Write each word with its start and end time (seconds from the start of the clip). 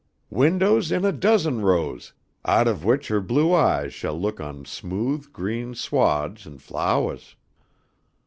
Windows 0.31 0.91
in 0.91 1.05
a 1.05 1.11
dozen 1.11 1.61
rows 1.61 2.13
out 2.43 2.67
of 2.67 2.83
which 2.83 3.09
her 3.09 3.21
blue 3.21 3.53
eyes 3.53 3.93
shall 3.93 4.19
look 4.19 4.39
on 4.41 4.65
smooth 4.65 5.31
green 5.31 5.75
swahds 5.75 6.47
and 6.47 6.59
flowahs. 6.59 7.35